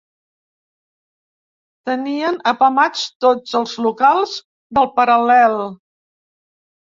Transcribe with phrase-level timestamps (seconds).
[1.89, 4.33] Tenien apamats tots els locals
[4.79, 5.61] del Paral·lel.